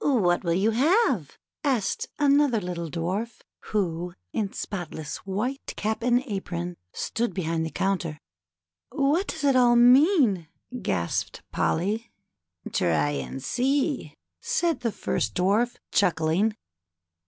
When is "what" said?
0.03-0.43, 8.89-9.27